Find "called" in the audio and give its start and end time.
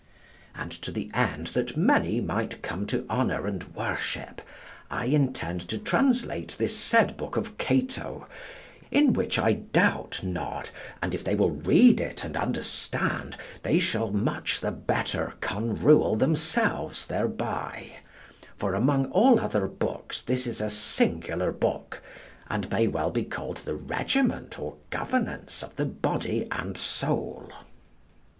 23.23-23.57